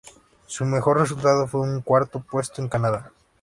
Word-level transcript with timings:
Su 0.47 0.65
mejor 0.65 0.99
resultado 0.99 1.45
fue 1.45 1.61
un 1.61 1.81
cuarto 1.81 2.21
puesto 2.21 2.59
en 2.59 2.69
Canadá. 2.69 3.11